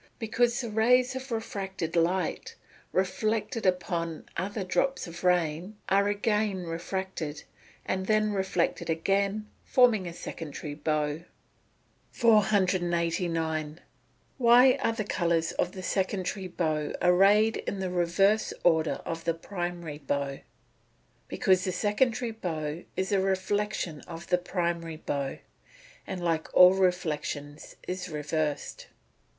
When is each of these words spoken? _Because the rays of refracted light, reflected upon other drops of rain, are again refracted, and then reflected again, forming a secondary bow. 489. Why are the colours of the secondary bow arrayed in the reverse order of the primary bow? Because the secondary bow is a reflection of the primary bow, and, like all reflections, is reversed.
_Because 0.17 0.61
the 0.61 0.71
rays 0.71 1.15
of 1.15 1.29
refracted 1.31 1.95
light, 1.95 2.55
reflected 2.91 3.67
upon 3.67 4.25
other 4.35 4.63
drops 4.63 5.05
of 5.05 5.23
rain, 5.23 5.77
are 5.89 6.07
again 6.07 6.63
refracted, 6.63 7.43
and 7.85 8.07
then 8.07 8.31
reflected 8.33 8.89
again, 8.89 9.47
forming 9.63 10.07
a 10.07 10.13
secondary 10.13 10.73
bow. 10.73 11.19
489. 12.13 13.79
Why 14.39 14.73
are 14.81 14.91
the 14.91 15.03
colours 15.03 15.51
of 15.51 15.73
the 15.73 15.83
secondary 15.83 16.47
bow 16.47 16.93
arrayed 16.99 17.57
in 17.57 17.77
the 17.77 17.91
reverse 17.91 18.53
order 18.63 19.01
of 19.05 19.25
the 19.25 19.35
primary 19.35 19.99
bow? 19.99 20.39
Because 21.27 21.63
the 21.63 21.71
secondary 21.71 22.31
bow 22.31 22.83
is 22.97 23.11
a 23.11 23.19
reflection 23.19 24.01
of 24.07 24.25
the 24.29 24.39
primary 24.39 24.97
bow, 24.97 25.37
and, 26.07 26.23
like 26.23 26.51
all 26.55 26.73
reflections, 26.73 27.75
is 27.87 28.09
reversed. 28.09 28.87